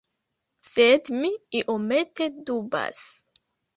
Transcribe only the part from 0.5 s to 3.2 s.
Sed mi iomete dubas.